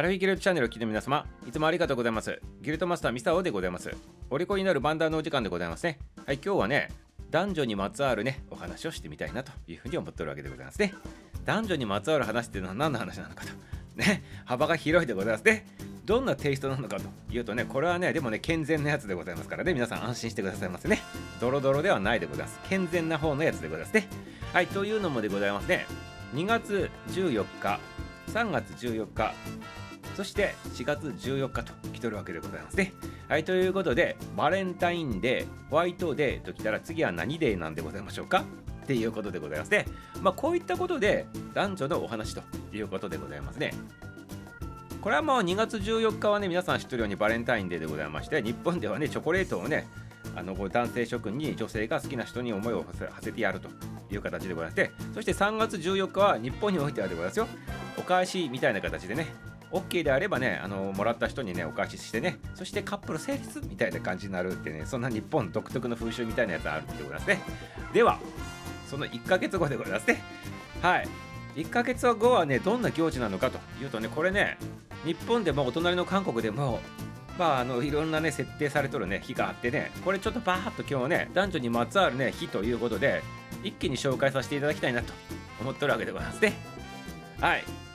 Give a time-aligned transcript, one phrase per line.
[0.00, 2.40] アラフィギルドチャンネルを聞いて皆様、いつもありがとうございます。
[2.62, 3.90] ギルドマスターミサオでございます。
[4.30, 5.98] お利口になるバンダーのお時間でございますね。
[6.24, 6.88] はい、今日はね、
[7.28, 10.94] 男女にまつわるね、お話をしてみたいなというふうに思ってるわけでございますね。
[11.44, 13.52] 男女にまつわる話っていうのは何の話なのかと。
[13.94, 15.66] ね、幅が広いでございますね。
[16.06, 21.00] どんなテイストなのかというとね、これはね、でもね、健全なやつでございますからね、皆さん安心してくださいませね。
[21.42, 22.58] ドロドロではないでございます。
[22.70, 24.08] 健全な方のやつでございますね。
[24.54, 25.84] はい、というのもでございますね。
[26.32, 27.78] 2月14日、
[28.28, 29.34] 3月14日、
[30.20, 32.92] そして4月14日と来とるわけでございますね。
[33.26, 38.44] はい、ということで、バレンタインデー、ホワイトデーときたら次は何デーなんでございましょうか？
[38.82, 39.86] っていうことでございますね。
[40.20, 43.72] まあ、こういったことで男女のお話ということでございますね。
[45.00, 49.88] これはもう2月14日はね、皆さん知ってるようにバレンタインデーでございまして、日本ではね、チョコレートをね、
[50.36, 53.70] あの男性諸君に女性が好きな人に思いを馳せてやると
[54.12, 57.48] いう形でございまして、そして3月14日は日本においてはでございますよ、
[57.96, 59.32] お返しみたいな形でね、
[59.72, 67.40] OK であればね、あのもらった人にね、お返ししてね、そしてカップル成立みたいな感じになるってね、そんな日本独特の風習みたいなやつあるんでございますね。
[67.92, 68.18] では、
[68.88, 70.22] その1ヶ月後でございますね。
[70.82, 71.08] はい。
[71.56, 74.58] 1ヶ月後はね、どんな行事なのかというとね、これね、
[75.04, 76.80] 日本でもお隣の韓国でも、
[77.38, 83.22] まあ、あのいろんなね、設定されとるね、日があってね、これちょっとバーッと今日ね、男女にまつわるね、日ということで、
[83.62, 85.12] 一気に紹介させていただきたいなと
[85.60, 86.54] 思ってるわけでございますね。
[87.40, 87.89] はい。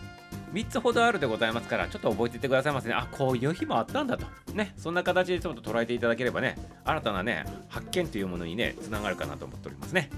[0.55, 2.95] 3つほどあるでございますから、ちょっと覚えていてくださいませね。
[2.95, 4.25] あ、こういう日もあったんだと。
[4.53, 10.09] ね、そんな形でちょっと捉えていただければね、新たなね、発見というものにね、つながるかなと思っておりますね。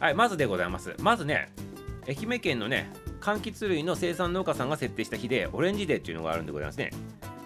[0.00, 0.94] はい、まずでございます。
[1.00, 1.52] まずね、
[2.08, 6.90] 愛媛県のね、柑橘類の生産農家さんが設定した日で、オレンジデーっていうのがあるんでございますね。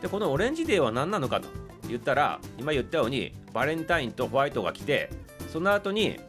[0.01, 1.49] で、このオレンジデーは何なのかと
[1.89, 5.11] 言ったら、今言ったように、バレンタインとホワイトが来て、
[5.53, 6.21] その後に、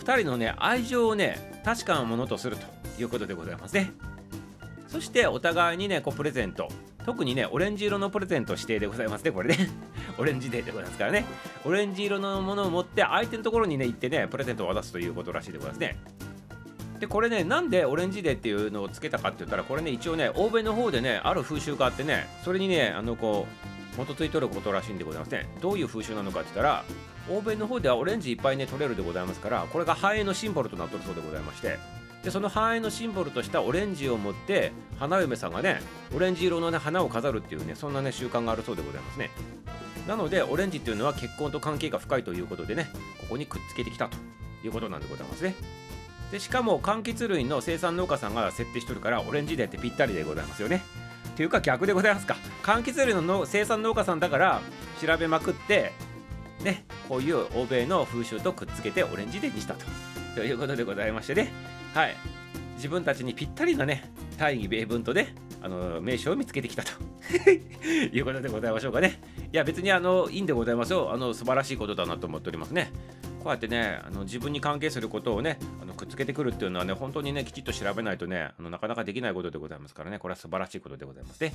[0.00, 2.66] 2人のね、愛情をね、確かなものとすると
[2.98, 3.92] いうことでございますね。
[4.94, 6.68] そしてお互いにねこうプレゼント。
[7.04, 9.68] 特にねオレンジ色のプレゼント指定でございますねこれね。
[10.18, 11.24] オレンジデーでございますからね。
[11.64, 15.96] オレンジ色のものを持って相手のところにね行ってねプレゼントを渡すということらしいでございますね。
[17.00, 23.48] でこれねなんでオレンジデーっていうのをつけたかって言ったらこれね一応ね欧米の方でねある風習があってねそれにねあのこ
[23.98, 25.48] う基づいとることらしいんでございますね。
[25.60, 26.84] どういう風習なのかって言ったら
[27.28, 32.03] 欧米の方ではオレンジいっぱいね取れるでございますからこれが繁栄のシンボルとなっとるそうでございまして。
[32.24, 35.80] でその繁栄のシンボルとしたオレンジを持って花嫁さんがね
[36.16, 39.30] オレンジ色の、ね、花を飾るっていうねそんなね習慣があるそうでございますね。
[40.08, 42.88] なのでオレンジっていうのは結婚と関係が深いということでね
[43.20, 44.16] ここにくっつけてきたと
[44.64, 45.54] いうことなんでございますね。
[46.32, 50.82] でしかも柑橘類の生産農家さんが設定しとるからオレンジデーってぴったりでございますよね。
[51.28, 52.36] っていうか逆でございますか。
[52.62, 54.60] 柑橘類の生産農家さんだから
[55.00, 55.92] 調べまくって
[56.62, 59.84] ねこういう欧米の風習とくっつけてオレンジデーにしたと。
[60.34, 61.83] ということでございましてね。
[61.94, 62.16] はい、
[62.74, 65.32] 自分たちにぴったりなね大義名分とね
[65.62, 66.90] あの名称を見つけてきたと。
[68.12, 69.20] いうことでございましょうかね。
[69.52, 71.12] いや別にあのいいんでございますよ。
[71.12, 72.90] あの素晴らしいことだなと思っておりますね。
[73.38, 80.18] こうやってねあの自分に関係することをねあのくっつけてくるっていうのはね本当にねきちっと調べないとねあのなかなかできないことでございますからね。
[80.18, 81.54] これは素晴らしいことでございますね。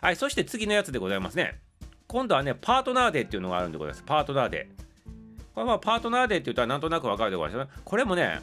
[0.00, 1.60] はいそして次のやつでございますね。
[2.08, 4.02] 今度はねパートナーデーっていうのがあるんでございます。
[4.04, 4.86] パートナーデー。
[5.54, 7.80] これはパートナーデーって言ったらなんとなくわかるでございます。
[7.84, 8.40] これもね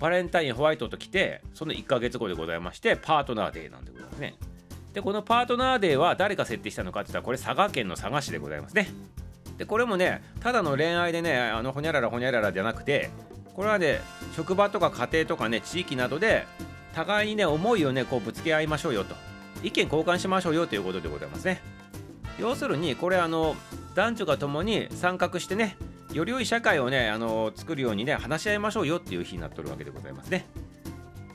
[0.00, 4.34] バレンタインホワイトと来てその1ヶ月後でございましてパートナーデーなんでございますね。
[4.92, 8.88] でこのパートナーデーは誰が設定したのかって言ったらこれ佐賀県の佐賀市でございますね。
[9.56, 13.10] でこれもねただの恋愛でねあのほにゃららほにゃららじゃなくて
[13.54, 14.00] これはね
[14.36, 16.46] 職場とか家庭とかね地域などで
[16.94, 19.14] 互いにね思いをねこうぶつけ合いましょうよと。
[19.64, 21.60] 意見交換しましょうよということでございますね。
[22.38, 23.56] 要するにこれあの
[23.96, 25.76] 男女が共に参画してね
[26.18, 30.46] より良い社会をねあの作るようにね話し合いましょうよっていう日になってるわけでございますね。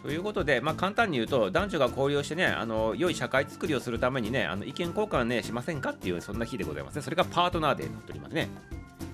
[0.02, 7.02] ということで、まあ、簡単に言うと男女が交流してねあの良い社会作りをするためにねあの意見交換ねしませんかっていうそんな日でございますね。
[7.02, 8.50] それがパートナーデーになっておりますね。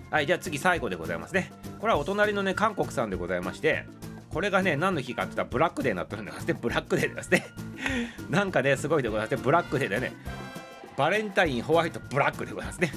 [0.09, 1.51] はい、じゃあ次最後でございますね。
[1.79, 3.85] これはお隣のね韓国さんでございまして
[4.33, 6.57] これがね何の日かって言ったらブラックデーになってるんですね。
[6.59, 7.45] ブラックデーですね。
[8.31, 10.13] なんかねすごいでございましてブラックデーでね
[10.97, 12.91] バレンタインホワイトブラックでございますね。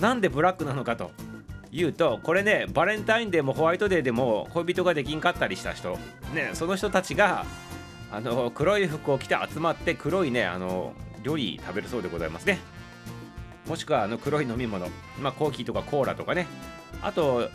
[0.00, 1.10] なんでブラックなのかと
[1.76, 5.98] 言うとこれねバレンタインデーもホワイトデーでも恋人ができんかったりした人。
[6.34, 7.44] ねその人たちが
[8.10, 10.92] あの黒い服を着て集まって黒いねあの
[11.22, 12.58] 料理食べるそうでございますね。
[13.68, 14.86] もしくはあの黒い飲み物。
[15.20, 16.46] まあコーヒーとかコーラとかね。
[17.02, 17.48] あと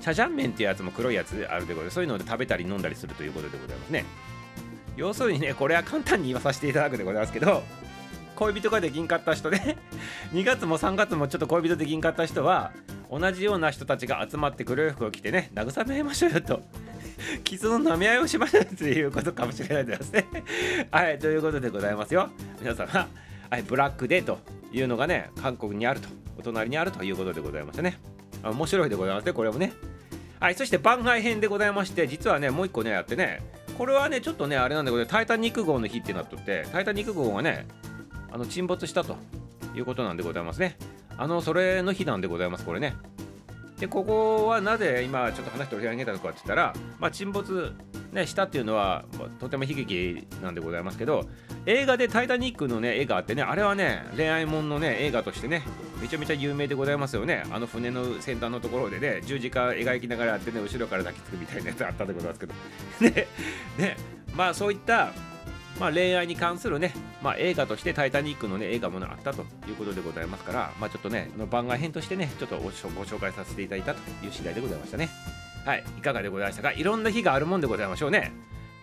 [0.00, 1.94] チャジャン麺っていうやつも黒いやつあるでございます。
[1.94, 4.04] そういうので食べたり飲んだりするということでございますね。
[4.96, 7.62] 要するにねこれは簡単に言わさせていただくでございますけど
[8.34, 9.76] 恋人ができんかった人 で
[10.32, 12.72] 2月も3月もちょっと恋人できんかった人は
[13.10, 16.62] 同じような人たちが集まって黒い服を着てね慰めましょうよと。
[17.44, 20.26] 傷の舐め合いをしましょうということかもしれないですね。
[20.90, 22.30] はいということでございますよ。
[22.60, 23.08] 皆様
[23.48, 24.38] はい、ブラックデーと
[24.72, 26.08] いうのがね韓国にあると
[26.38, 27.98] お隣にあるということでございましたね。
[28.42, 29.72] 面白いでございますねこれもね。
[30.40, 33.40] はいそして番外編でございまして実はねもう一個ねやってね
[33.78, 37.66] これはねちょっとねあれなんだけどタイタニック号の日ってなっとってタイタニック号がね
[38.30, 39.16] あの沈没したと
[39.74, 40.76] いうことなんでございますね。
[41.18, 42.96] あのそれの日なんでございますこれね。
[43.78, 47.72] でここはなぜ今ちょっと話して取り上げたのかって言ったら、まあ、沈没、
[48.10, 51.26] ね、したっていうのは、まあ、とても悲劇なんでございますけど
[51.66, 55.62] 映画で「タイタニック」のね映画あってねあれはね恋愛もんのね映画としてね
[56.00, 57.42] めちゃめちゃ有名でございますよね。
[57.50, 62.54] あの船の先端のところでね十字架描きながらやってね後ろから抱きつくみたいなやつあったでございますけど。
[63.00, 63.26] ね
[63.78, 63.96] ね
[64.34, 65.12] まあそういった
[65.78, 66.92] まあ、恋愛に関するね、
[67.22, 75.10] まあ、映画として「タイタニック」の、ね、映画もあったということでございますから、まあ、ちょっとね番外編としてねちょっとご紹介させていただいたという次第でございましたね。
[75.66, 76.72] はいいかがでございましたか？
[76.72, 78.32] いろんな日があるもんでございましょうね。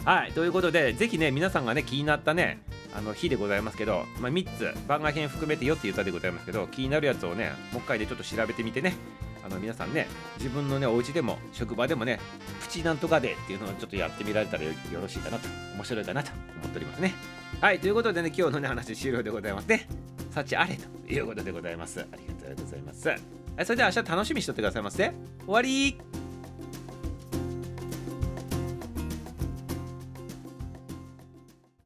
[0.05, 2.61] はいということでぜひね皆さんがね気になったね
[2.93, 8.95] あの日でございますけど、まあ、3つ番外編含めて4って言ったでございますけど気になるやつをねもう一回でちょっと調べてみてね。
[9.45, 10.07] あの皆さんね
[10.37, 12.19] 自分のねお家でも職場でもね
[12.61, 16.31] プチなんとかでっていうのをちょっとやってみられたらよろしいかなと面白いかなと
[16.61, 17.13] 思っておりますね。
[17.61, 19.87] はいということでね今日のね話終了でございますね。
[20.31, 21.99] 幸あれということでございます。
[21.99, 23.01] ありがとうございます。
[23.65, 25.13] それでは明日楽しみにしとってくださいませ。
[25.45, 26.22] 終わり。